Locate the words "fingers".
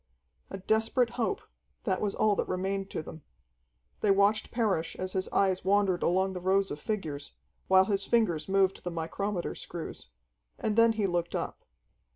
8.07-8.49